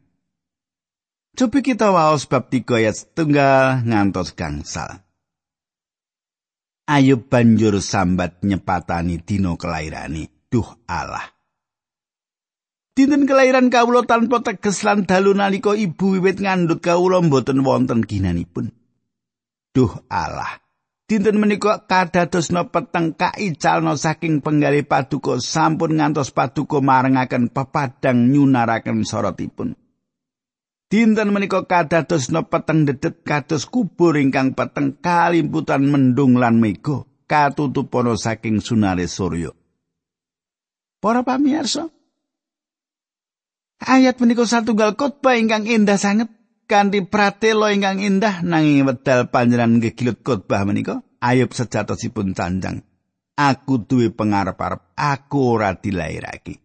Cobi 1.33 1.65
kita 1.65 1.89
waos 1.89 2.29
bab 2.29 2.53
3 2.53 2.61
ayat 2.77 2.93
setunggal 2.93 3.81
ngantos 3.89 4.37
gangsal. 4.37 5.01
Ayub 6.85 7.25
banjur 7.25 7.81
sambat 7.81 8.45
nyepatani 8.45 9.17
dino 9.25 9.57
kelairani. 9.57 10.29
Duh 10.53 10.85
Allah. 10.85 11.25
Dinten 12.93 13.25
kelahiran 13.25 13.73
kawula 13.73 14.05
tanpa 14.05 14.45
teges 14.45 14.85
lan 14.85 15.09
dalu 15.09 15.33
nalika 15.33 15.73
ibu 15.73 16.13
wiwit 16.13 16.37
ngandhut 16.37 16.77
kawula 16.77 17.25
mboten 17.25 17.65
wonten 17.65 18.05
ginanipun. 18.05 18.69
Duh 19.73 19.89
Allah. 20.13 20.61
Dinten 21.09 21.41
menika 21.41 21.89
kadadosna 21.89 22.69
peteng 22.69 23.17
kaicalna 23.17 23.97
saking 23.97 24.45
penggali 24.45 24.85
paduka 24.85 25.41
sampun 25.41 25.97
ngantos 25.97 26.29
paduka 26.29 26.85
marengaken 26.85 27.49
pepadang 27.49 28.29
nyunaraken 28.29 29.01
sorotipun. 29.01 29.73
Dinten 30.85 31.33
menika 31.33 31.65
kadadosna 31.65 32.45
peteng 32.45 32.85
dedet 32.85 33.25
kados 33.25 33.65
kubur 33.65 34.21
ingkang 34.21 34.53
peteng 34.53 35.01
kalimputan 35.01 35.89
mendung 35.89 36.37
lan 36.37 36.61
mega 36.61 37.09
katutupana 37.25 38.13
saking 38.13 38.61
sunare 38.61 39.09
surya. 39.09 39.49
Para 41.01 41.25
pamirsa, 41.25 41.89
ayat 43.81 44.19
menika 44.21 44.45
satunggal 44.45 44.93
khotbah 44.93 45.39
ingkang 45.39 45.65
indah 45.65 45.97
sanget 45.97 46.29
kanthi 46.69 47.05
pratela 47.05 47.71
ingkang 47.73 48.03
indah 48.03 48.43
nanging 48.45 48.85
wedal 48.85 49.29
panjenengan 49.29 49.81
gegilut 49.81 50.21
khotbah 50.21 50.67
menika 50.67 51.01
ayub 51.23 51.55
sejatosipun 51.55 52.35
canjang. 52.35 52.83
Aku 53.33 53.81
duwe 53.81 54.13
pangarep-arep, 54.13 54.93
aku 54.93 55.57
ora 55.57 55.73
dilairake. 55.73 56.61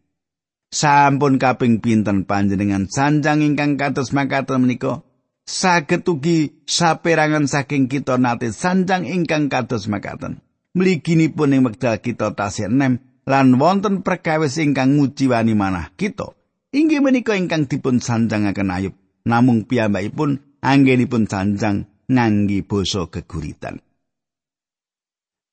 Sampun 0.68 1.40
kaping 1.40 1.80
pinten 1.80 2.28
panjenengan 2.28 2.84
sanjang 2.92 3.40
ingkang 3.40 3.80
kados 3.80 4.12
makaten 4.12 4.68
menika 4.68 5.00
saged 5.48 6.04
ugi 6.04 6.60
saperangan 6.68 7.48
saking 7.48 7.88
kita 7.88 8.20
nate 8.20 8.52
sanjang 8.52 9.08
ingkang 9.08 9.48
kados 9.48 9.88
makaten. 9.88 10.44
Mliginipun 10.76 11.56
ing 11.56 11.64
wekdal 11.64 12.04
kita 12.04 12.36
tasih 12.36 12.68
enem 12.68 13.00
lan 13.24 13.56
wonten 13.56 14.04
perkawis 14.04 14.60
ingkang 14.60 15.00
ngujiwani 15.00 15.56
manah 15.56 15.88
kita. 15.96 16.36
Inggih 16.68 17.00
menika 17.00 17.32
ingkang 17.32 17.64
dipun 17.64 17.96
sanjangaken 17.96 18.68
Ayub. 18.68 18.94
Namung 19.24 19.64
piyambakipun 19.64 20.60
anggenipun 20.60 21.24
sanjang 21.24 21.88
ngangge 22.08 22.64
basa 22.64 23.08
geguritan. 23.08 23.80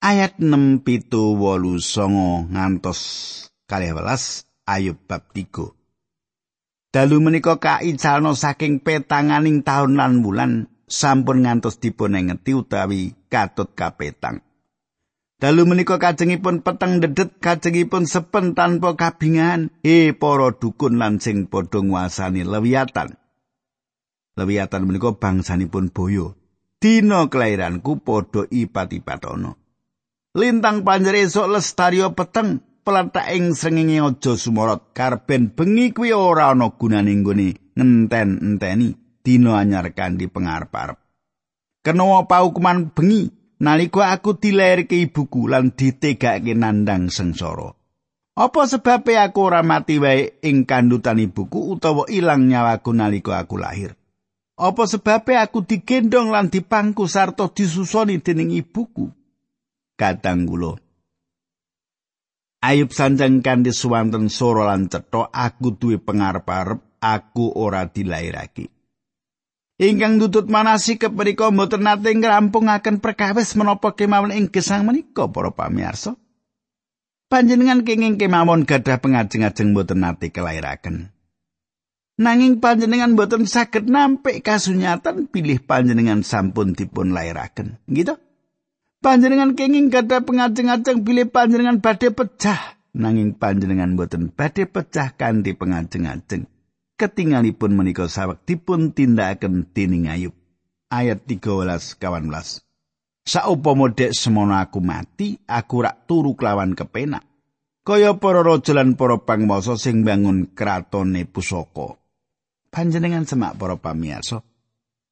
Ayat 0.03 0.37
6 0.37 0.85
pitu 0.85 1.33
wolu 1.39 1.81
songo 1.81 2.45
ngantos 2.51 2.99
kalih 3.65 3.97
welas 3.97 4.45
Ayub 4.69 5.01
bab 5.07 5.33
3. 5.33 5.71
Dalu 6.93 7.17
menika 7.19 7.57
kaicalno 7.59 8.37
saking 8.37 8.79
petanganing 8.79 9.65
taun 9.65 9.99
lan 9.99 10.23
wulan 10.23 10.71
sampun 10.87 11.43
ngantos 11.43 11.81
dipun 11.81 12.15
utawi 12.15 13.17
katut 13.27 13.73
kapetang. 13.75 14.44
Dalu 15.35 15.67
menika 15.67 15.99
kajengipun 15.99 16.63
peteng 16.63 17.03
dedet 17.03 17.43
kajengipun 17.43 18.07
sepen 18.07 18.55
tanpa 18.55 18.95
kabingan 18.95 19.67
he 19.83 20.15
para 20.15 20.55
dukun 20.55 20.95
lan 20.95 21.19
sing 21.19 21.51
padha 21.51 21.83
nguasani 21.83 22.47
lewiatan. 22.47 23.19
Lewiatan 24.39 24.81
menika 24.87 25.11
bangsanipun 25.19 25.91
boyo. 25.91 26.39
Dina 26.79 27.27
kelahiranku 27.27 27.99
padha 27.99 28.47
ipat-ipatono. 28.47 29.59
Lintang 30.39 30.87
panjer 30.87 31.27
esuk 31.27 31.51
lestario 31.51 32.15
peteng 32.15 32.63
pelatak 32.87 33.27
ing 33.35 33.51
srengenge 33.51 33.99
aja 33.99 34.39
sumorot 34.39 34.95
karben 34.95 35.51
bengi 35.51 35.91
kuwi 35.91 36.15
ora 36.15 36.55
ana 36.55 36.71
gunane 36.71 37.11
nggone 37.11 37.75
ngenten-enteni 37.75 39.19
dina 39.19 39.59
anyar 39.59 39.91
kanthi 39.91 40.31
pengarep-arep. 40.31 40.95
Kenowo 41.83 42.23
paukuman 42.23 42.95
bengi 42.95 43.44
nalika 43.61 44.11
aku 44.11 44.35
dilairke 44.35 44.99
ibuku 44.99 45.47
lan 45.47 45.71
ditegake 45.75 46.53
nandang 46.55 47.07
sengsara. 47.11 47.71
Apa 48.35 48.67
sebabe 48.67 49.15
aku 49.15 49.47
ora 49.47 49.63
mati 49.63 49.95
wae 49.95 50.43
ing 50.43 50.67
kandutan 50.67 51.23
ibuku 51.23 51.71
utawa 51.71 52.03
ilang 52.11 52.51
nyawaku 52.51 52.91
nalika 52.91 53.39
aku 53.39 53.55
lahir? 53.55 53.95
Apa 54.59 54.83
sebabe 54.87 55.39
aku 55.39 55.63
digendong 55.63 56.35
lan 56.35 56.51
dipangku 56.51 57.07
sarta 57.07 57.47
disusoni 57.47 58.19
dening 58.19 58.51
ibuku? 58.51 59.07
Kadang 59.95 60.43
kula 60.43 60.75
Ayub 62.65 62.89
sanjang 62.89 63.45
kanthi 63.45 63.69
suwanten 63.69 64.27
soro 64.27 64.65
lan 64.65 64.89
cetha 64.89 65.29
aku 65.29 65.77
duwe 65.77 66.01
pangarep-arep 66.01 66.97
aku 66.97 67.53
ora 67.61 67.85
dilairake. 67.85 68.74
Ingkang 69.75 70.23
tutut 70.23 70.47
manasi 70.47 70.95
keprika 70.95 71.51
mboten 71.51 71.83
nate 71.83 72.15
ngrampungaken 72.15 73.03
perkawis 73.03 73.59
menapa 73.59 73.91
kemawon 73.91 74.31
ing 74.31 74.47
gesang 74.47 74.87
menika 74.87 75.27
para 75.27 75.51
pamirsa. 75.51 76.15
Panjenengan 77.27 77.83
kenging 77.83 78.15
kemawon 78.15 78.63
gadah 78.63 79.03
pengajeng-ajeng 79.03 79.75
mboten 79.75 79.99
nate 79.99 80.31
kelairaken. 80.31 81.11
Nanging 82.15 82.63
panjenengan 82.63 83.19
mboten 83.19 83.43
saged 83.43 83.91
nampik 83.91 84.39
kasunyatan 84.39 85.27
pilih 85.27 85.59
panjenengan 85.59 86.23
sampun 86.23 86.71
dipun 86.71 87.11
lairaken. 87.11 87.75
Gitu? 87.91 88.15
panjenengan 89.05 89.53
kenging 89.53 89.93
gadah 89.93 90.25
pengajeng-ajeng 90.25 91.05
bilih 91.05 91.29
panjenengan 91.29 91.77
badhe 91.77 92.09
pecah 92.09 92.81
nanging 92.97 93.37
panjenengan 93.37 93.93
boten 93.93 94.33
badhe 94.33 94.65
pecah 94.65 95.13
kanthi 95.13 95.53
pengajeng-ajeng 95.53 96.49
ketingalipun 96.95 97.75
menika 97.75 98.07
sawek 98.07 98.43
dipun 98.47 98.91
tindakaken 98.95 99.67
dening 99.71 100.07
Ayub 100.11 100.35
ayat 100.91 101.23
13 101.27 101.99
kawan 101.99 102.31
belas 102.31 102.63
Saupama 103.25 103.89
dek 103.89 104.13
semono 104.13 104.53
aku 104.53 104.79
mati 104.79 105.35
aku 105.49 105.81
rak 105.81 106.05
turu 106.05 106.37
kelawan 106.37 106.77
kepenak 106.77 107.25
kaya 107.83 108.17
para 108.17 108.45
raja 108.45 108.73
lan 108.73 108.93
para 108.97 109.17
pangwasa 109.21 109.75
sing 109.77 110.05
bangun 110.05 110.53
kratone 110.53 111.25
pusaka 111.25 111.97
panjenengan 112.69 113.25
semak 113.25 113.57
para 113.57 113.75
pamirsa 113.81 114.45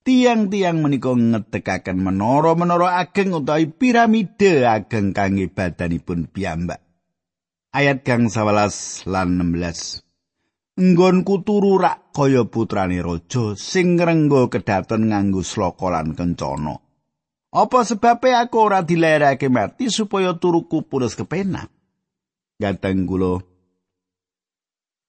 tiang-tiang 0.04 0.84
menika 0.84 1.15
ngedekaken 1.15 1.96
menara-menara 1.96 3.00
ageng 3.00 3.39
utawi 3.39 3.72
piramida 3.72 4.76
ageng 4.76 5.15
kangge 5.15 5.48
badanipun 5.48 6.28
piyambak. 6.28 6.84
Ayat 7.74 8.06
gang 8.06 8.30
11 8.30 9.08
lan 9.10 9.39
16. 9.39 10.12
Nggonku 10.73 11.45
turu 11.45 11.77
rak 11.77 12.09
kaya 12.17 12.49
putrane 12.49 12.97
raja 12.97 13.53
sing 13.53 13.93
ngrenggo 13.93 14.49
kedaton 14.49 15.13
nganggo 15.13 15.45
sloka 15.45 15.93
lan 15.93 16.17
kencana. 16.17 16.81
Apa 17.53 17.86
sebabe 17.86 18.33
aku 18.33 18.57
ora 18.57 18.81
dilerake 18.81 19.53
mati 19.53 19.93
supaya 19.93 20.33
turuku 20.33 20.81
purus 20.89 21.13
kepenak? 21.13 21.69
Gateng 22.57 23.05
kula 23.05 23.38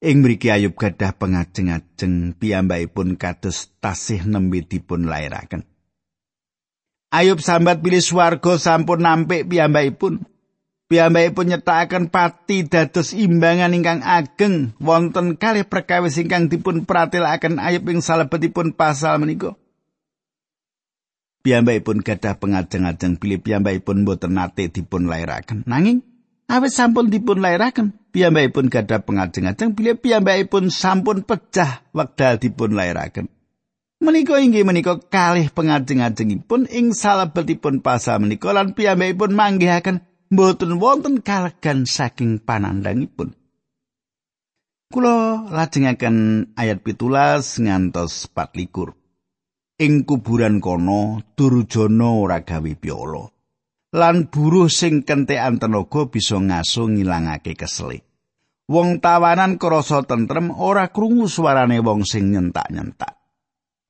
Ing 0.05 0.21
mriki 0.21 0.53
Ayub 0.53 0.77
gadah 0.77 1.17
pengajeng-ajeng 1.17 2.37
piyambakipun 2.37 3.17
kados 3.17 3.73
tasih 3.81 4.29
nembe 4.29 4.61
dipun 4.61 5.09
lairaken. 5.09 5.65
Ayub 7.09 7.41
sambat 7.41 7.81
pilih 7.81 8.05
swarga 8.05 8.61
sampun 8.61 9.01
nampik 9.01 9.49
piyambakipun. 9.49 10.29
Piyambakipun 10.85 11.49
nyetakaken 11.49 12.13
pati 12.13 12.69
dados 12.69 13.17
imbangan 13.17 13.73
ingkang 13.73 14.05
ageng. 14.05 14.77
Wonten 14.79 15.41
kalih 15.41 15.65
perkawis 15.65 16.21
ingkang 16.21 16.53
dipun 16.53 16.85
pratelakaken 16.85 17.57
Ayub 17.57 17.89
ing 17.89 18.05
salebetipun 18.05 18.77
pasal 18.77 19.17
menika. 19.17 19.57
piyambakipun 21.45 22.01
gadah 22.01 22.41
pengajeng-ajeng 22.41 23.21
bilih 23.21 23.39
piyambakipun 23.45 24.09
boten 24.09 24.33
nate 24.33 24.73
dipun 24.73 25.13
lairaken 25.13 25.61
nanging 25.69 26.01
awit 26.49 26.73
sampun 26.73 27.13
dipun 27.13 27.45
lairaken 27.45 27.93
piyambakipun 28.17 28.73
gadah 28.73 29.05
pengajeng-ajeng 29.05 29.77
bilih 29.77 30.01
piyambakipun 30.01 30.73
sampun 30.73 31.21
pecah 31.21 31.85
wekdal 31.93 32.41
dipun 32.41 32.73
lairaken 32.73 33.29
menika 34.01 34.41
inggih 34.41 34.65
menika 34.65 34.97
kalih 35.13 35.53
pengajeng-ajengipun 35.53 36.65
ing 36.73 36.97
salebetipun 36.97 37.85
pasal 37.85 38.25
menika 38.25 38.49
lan 38.57 38.73
piyambakipun 38.73 39.37
manggihaken 39.37 40.01
boten 40.37 40.79
wonten 40.83 41.23
kalegan 41.23 41.87
saking 41.87 42.43
panandangipun 42.43 43.35
Kulo 44.95 45.51
lajengaken 45.51 46.53
ayat 46.55 46.87
pitulas 46.87 47.59
ngantos 47.59 48.31
24. 48.31 48.95
ing 49.83 50.07
kuburan 50.07 50.63
kono 50.63 51.19
Durjana 51.35 52.15
ora 52.15 52.47
gawe 52.47 52.73
piolo. 52.79 53.35
Lan 53.95 54.31
buruh 54.31 54.71
sing 54.71 55.03
kentekan 55.03 55.59
tenaga 55.59 56.07
bisa 56.11 56.39
ngaso 56.39 56.91
ngilangake 56.91 57.59
kesele. 57.59 58.07
Wong 58.71 58.99
tawanan 59.03 59.59
krasa 59.59 60.03
tentrem 60.07 60.51
ora 60.55 60.91
krungu 60.95 61.27
suarane 61.27 61.79
wong 61.79 62.07
sing 62.07 62.31
nyentak-nyentak. 62.31 63.19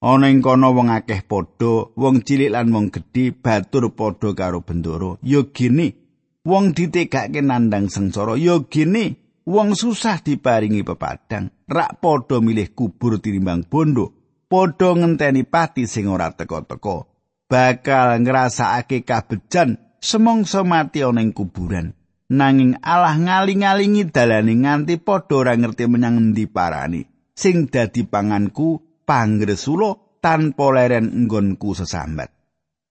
Ana 0.04 0.28
ing 0.28 0.44
kono 0.44 0.76
wong 0.76 0.92
akeh 0.92 1.24
padha, 1.24 1.88
wong 1.96 2.20
cilik 2.24 2.52
lan 2.52 2.68
wong 2.68 2.92
gedhe 2.92 3.32
batur 3.32 3.96
padha 3.96 4.36
karo 4.36 4.60
bendoro. 4.60 5.16
Ya 5.24 5.40
gini, 5.48 6.03
wong 6.44 6.76
ditegake 6.76 7.40
nandang 7.40 7.88
sengsara. 7.90 8.38
Ya 8.38 8.60
gini, 8.60 9.16
wong 9.48 9.74
susah 9.74 10.20
diparingi 10.20 10.84
pepadang. 10.84 11.50
Rak 11.66 11.98
padha 12.04 12.38
milih 12.44 12.76
kubur 12.76 13.18
tinimbang 13.18 13.66
bondo. 13.66 14.24
padha 14.54 14.94
ngenteni 14.94 15.42
pati 15.42 15.88
sing 15.90 16.06
ora 16.06 16.30
teka-teka 16.30 17.10
bakal 17.50 18.08
ngrasakake 18.22 19.02
kabejan 19.02 19.82
semongso 19.98 20.62
mati 20.62 21.02
ana 21.02 21.26
ing 21.26 21.34
kuburan 21.34 21.90
nanging 22.30 22.78
Allah 22.78 23.18
ngaling-alingi 23.18 24.14
dalane 24.14 24.54
nganti 24.54 24.94
padha 25.02 25.34
ora 25.42 25.54
ngerti 25.58 25.90
menyang 25.90 26.30
endi 26.30 26.46
parani 26.46 27.02
sing 27.34 27.66
dadi 27.66 28.06
panganku 28.06 29.02
pangresulo 29.02 30.20
tanpa 30.22 30.70
leren 30.70 31.26
nggonku 31.26 31.74
sesambat 31.74 32.30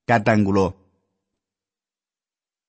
kadang 0.03 0.43
kula 0.43 0.82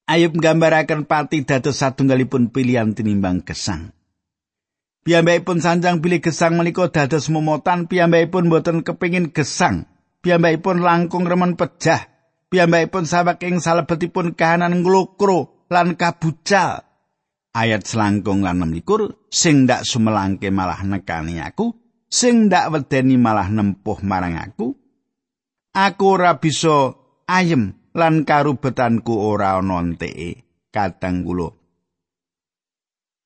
Ayub 0.04 0.36
nggambaraken 0.36 1.08
pati 1.08 1.48
dados 1.48 1.80
satunggalipun 1.80 2.52
pilihan 2.52 2.92
tinimbang 2.92 3.40
gesang. 3.40 3.96
Piyambakipun 5.04 5.64
sanjang 5.64 6.04
pilih 6.04 6.20
gesang 6.20 6.60
menika 6.60 6.92
dados 6.92 7.32
momotan 7.32 7.88
piyambakipun 7.88 8.52
boten 8.52 8.84
kepingin 8.84 9.32
gesang. 9.32 9.88
Piyambakipun 10.20 10.84
langkung 10.84 11.24
remen 11.24 11.56
pejah. 11.56 12.04
Piyambakipun 12.52 13.08
sawek 13.08 13.48
ing 13.48 13.64
salebetipun 13.64 14.36
kahanan 14.36 14.84
nglokro 14.84 15.68
lan 15.72 15.96
kabucal. 15.96 16.84
Ayat 17.56 17.88
selangkung 17.88 18.44
lan 18.44 18.60
16 18.60 19.32
sing 19.32 19.64
ndak 19.64 19.88
sumelangke 19.88 20.52
malah 20.52 20.84
nekani 20.84 21.40
aku, 21.40 21.72
sing 22.12 22.52
ndak 22.52 22.68
wedeni 22.76 23.16
malah 23.16 23.48
nempuh 23.48 24.04
marang 24.04 24.36
aku. 24.36 24.76
Aku 25.72 26.04
ora 26.12 26.36
bisa 26.36 26.92
ayem 27.24 27.83
lan 27.94 28.26
karubetanku 28.26 29.14
ora 29.14 29.56
ana 29.62 29.80
enteke. 29.80 30.42
Kadang 30.74 31.22
kula 31.22 31.54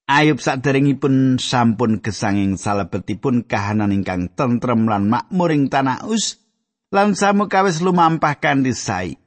Ayub 0.09 0.40
saderengipun 0.40 1.37
sampun 1.37 2.00
gesanging 2.00 2.57
salebetipun 2.57 3.44
kahanan 3.44 3.92
ingkang 3.92 4.33
tentrem 4.33 4.88
lan 4.88 5.04
makmur 5.04 5.52
ing 5.52 5.68
tanah 5.68 6.09
us 6.09 6.40
lan 6.88 7.12
samukawis 7.12 7.85
lumampah 7.85 8.40
kanthi 8.40 8.72
sae. 8.72 9.20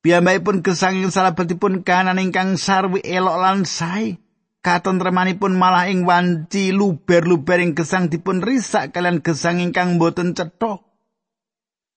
Piyambakipun 0.00 0.64
gesanging 0.64 1.12
salebetipun 1.12 1.84
kahanan 1.84 2.16
ingkang 2.20 2.56
sarwi 2.56 3.04
elok 3.04 3.36
lan 3.36 3.68
sae. 3.68 4.16
Katentremanipun 4.64 5.60
malah 5.60 5.92
ing 5.92 6.08
wanci 6.08 6.72
luber-luber 6.72 7.60
ing 7.60 7.76
gesang 7.76 8.08
dipun 8.08 8.40
risak 8.40 8.96
kalian 8.96 9.20
gesang 9.20 9.60
ingkang 9.60 10.00
boten 10.00 10.32
cetha. 10.32 10.80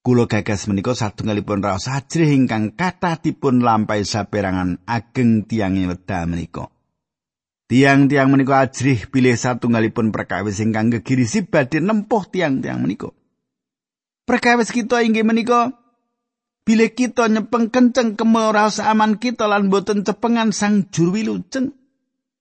Kulo 0.07 0.23
gagas 0.23 0.71
menika 0.71 0.95
satunggalipun 0.95 1.59
raos 1.59 1.91
ajrih 1.91 2.31
ingkang 2.31 2.71
dipun 3.19 3.59
lampahi 3.59 4.07
saperangan 4.07 4.79
ageng 4.87 5.43
tiang 5.43 5.75
wedha 5.83 6.23
menika. 6.23 6.71
Tiang-tiang 7.67 8.31
menika 8.31 8.63
ajrih 8.63 9.03
pilih 9.11 9.35
satunggalipun 9.35 10.15
perkawis 10.15 10.63
ingkang 10.63 10.95
gegirisi 10.95 11.43
badhe 11.43 11.83
nempuh 11.83 12.23
tiang-tiang 12.23 12.87
menika. 12.87 13.11
Perkawis 14.23 14.71
kita 14.71 15.03
inggih 15.03 15.27
menika 15.27 15.75
bilih 16.63 16.95
kita 16.95 17.27
nyepeng 17.27 17.67
kenceng 17.67 18.15
kemuraos 18.15 18.79
aman 18.79 19.19
kita 19.19 19.43
lan 19.43 19.67
boten 19.67 20.07
cepengan 20.07 20.55
sang 20.55 20.87
juru 20.87 21.19
wilujeng. 21.19 21.75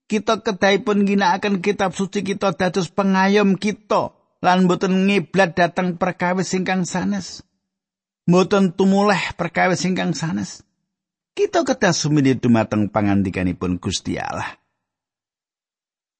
Kita 0.07 0.39
kedahipun 0.39 1.03
ginakaken 1.03 1.59
kitab 1.59 1.99
suci 1.99 2.23
kita 2.23 2.55
dados 2.55 2.95
pengayom 2.95 3.59
kita 3.59 4.15
lan 4.39 4.71
boten 4.71 5.11
ngiblat 5.11 5.59
dateng 5.59 5.99
perkawis 5.99 6.55
ingkang 6.55 6.87
sanes. 6.87 7.46
Boten 8.27 8.75
tumuleh 8.75 9.39
perkawis 9.39 9.87
ingkang 9.87 10.11
sanes. 10.11 10.67
Kita 11.31 11.63
kedah 11.63 11.95
sumidi 11.95 12.35
dumateng 12.35 12.91
pangandikanipun 12.91 13.79
Gusti 13.79 14.19
Allah. 14.19 14.59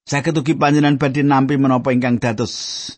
Saged 0.07 0.39
ugi 0.39 0.55
panjenengan 0.55 1.03
badhe 1.03 1.27
nampi 1.27 1.59
menapa 1.59 1.91
ingkang 1.91 2.23
dados 2.23 2.95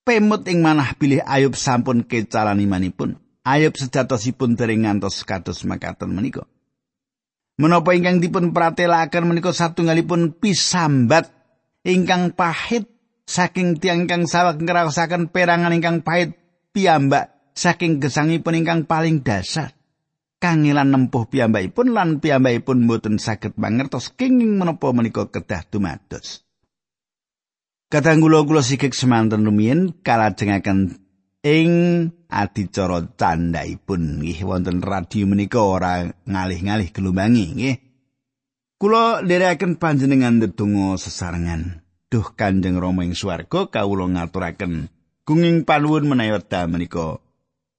pemut 0.00 0.48
ing 0.48 0.64
manah 0.64 0.96
pilih 0.96 1.20
Ayub 1.28 1.52
sampun 1.52 2.08
kecalan 2.08 2.56
imanipun. 2.56 3.20
Ayub 3.44 3.76
sejatosipun 3.76 4.56
dereng 4.56 4.88
ngantos 4.88 5.20
kados 5.28 5.68
makaten 5.68 6.08
menika. 6.08 6.48
Menapa 7.60 7.92
ingkang 7.92 8.24
dipun 8.24 8.56
pratelaken 8.56 9.28
menika 9.28 9.52
satunggalipun 9.52 10.32
pisambat 10.40 11.28
ingkang 11.84 12.32
pahit 12.32 12.88
saking 13.28 13.76
tiang 13.76 14.08
ingkang 14.08 14.24
saweg 14.24 14.56
ngraosaken 14.56 15.28
perangan 15.28 15.76
ingkang 15.76 16.00
pahit 16.00 16.32
piyambak 16.72 17.35
saking 17.56 17.98
gesangipun 17.98 18.60
ingkang 18.60 18.84
paling 18.84 19.24
dasar. 19.24 19.76
kangelan 20.36 20.92
nempuh 20.92 21.26
piyambakipun 21.28 21.96
lan 21.96 22.20
piyambakipun 22.20 22.84
boten 22.84 23.16
saged 23.16 23.56
mangertos 23.56 24.12
kenging 24.12 24.60
menapa 24.60 24.92
menika 24.92 25.28
kedah 25.28 25.64
dumados. 25.68 26.44
Kadang 27.86 28.18
kula-kula 28.18 28.66
sikik 28.66 28.92
semanten 28.92 29.46
rumiyin 29.46 30.02
kalajengaken 30.02 30.98
ing 31.46 31.70
adicara 32.26 33.06
candhaipun 33.14 34.22
nggih 34.22 34.42
wonten 34.42 34.82
radio 34.82 35.24
menika 35.30 35.62
ora 35.62 36.02
ngalih-ngalih 36.26 36.90
gelumbangi 36.90 37.46
nggih. 37.54 37.76
Kula 38.76 39.24
nderekaken 39.24 39.80
panjenengan 39.80 40.36
ndedonga 40.36 41.00
sesarengan. 41.00 41.80
Duh 42.06 42.38
Kanjeng 42.38 42.78
Rama 42.78 43.02
ing 43.02 43.18
swarga 43.18 43.66
kawula 43.66 44.06
ngaturaken 44.06 44.92
gunging 45.26 45.66
panuwun 45.66 46.06
menawi 46.06 46.38
menika 46.70 47.18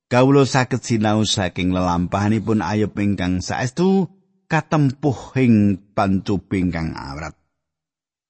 Kawula 0.07 0.47
saged 0.47 0.87
sinau 0.87 1.27
saking 1.27 1.75
lelampahanipun 1.75 2.63
Ayub 2.63 2.95
ingkang 2.95 3.43
saestu 3.43 4.07
katempuh 4.47 5.35
ing 5.35 5.83
pancuping 5.91 6.71
kang 6.71 6.95
awrat. 6.95 7.35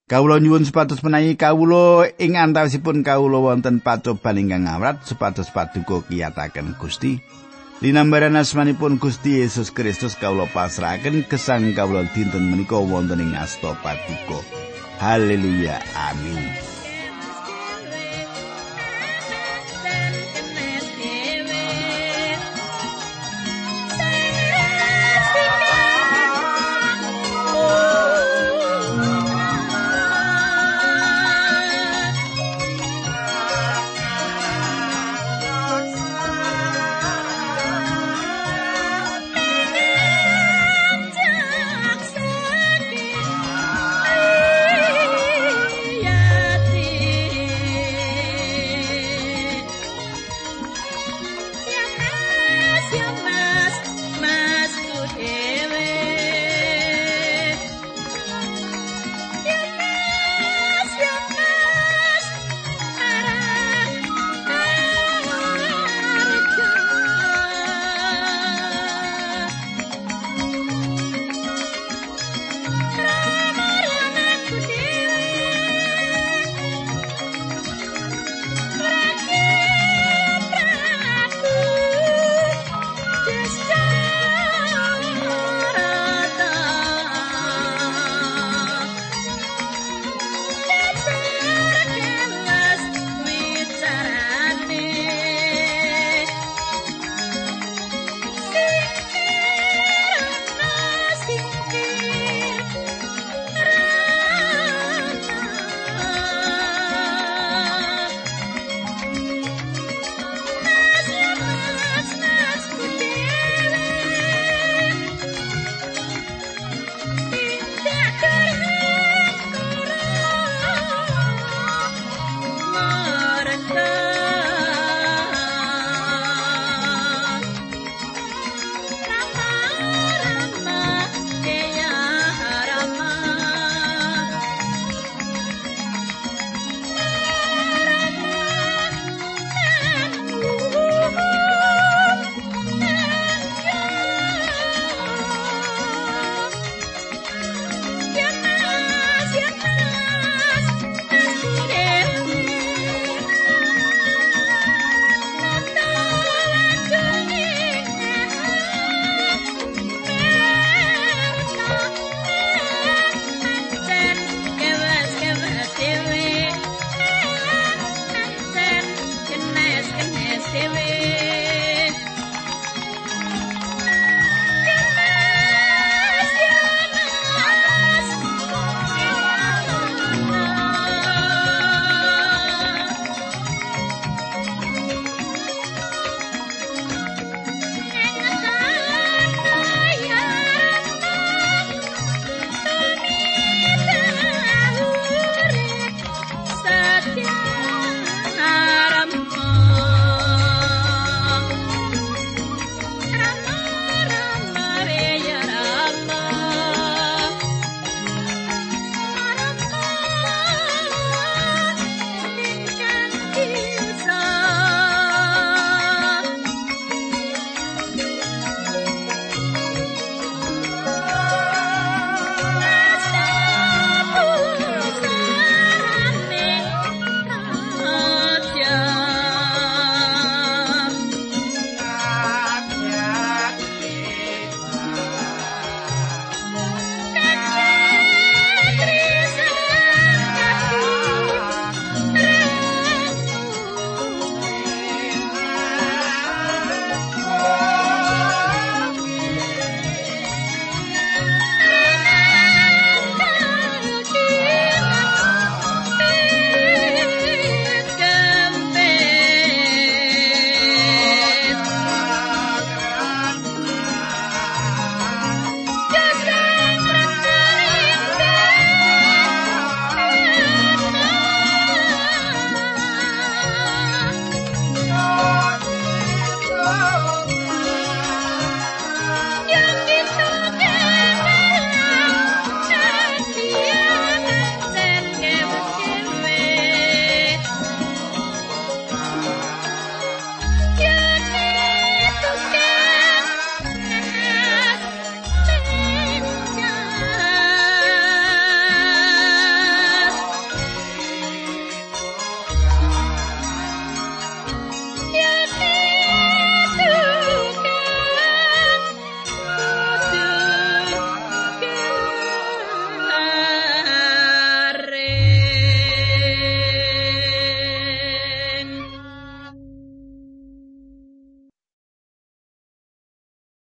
Kawula 0.10 0.42
nyuwun 0.42 0.66
supados 0.66 1.06
menawi 1.06 1.38
kawula 1.38 2.10
ing 2.18 2.34
antawisipun 2.34 3.06
kawula 3.06 3.38
wonten 3.46 3.78
pacoban 3.78 4.42
ingkang 4.42 4.66
awrat 4.66 5.06
supados 5.06 5.54
paduka 5.54 6.02
kiyataken 6.02 6.74
Gusti. 6.82 7.22
Linambaran 7.86 8.42
asmanipun 8.42 8.98
Gusti 8.98 9.46
Yesus 9.46 9.70
Kristus 9.70 10.18
kawula 10.18 10.50
pasrahaken 10.50 11.30
gesang 11.30 11.78
kawula 11.78 12.10
dinten 12.10 12.50
menika 12.50 12.82
wonten 12.82 13.22
ing 13.22 13.38
asta 13.38 13.78
paduka. 13.86 14.42
Haleluya. 14.98 15.78
Amin. 15.94 16.77